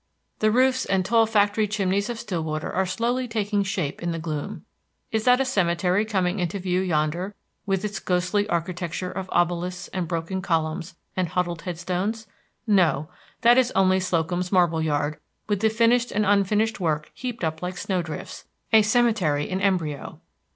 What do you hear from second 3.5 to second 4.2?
shape in the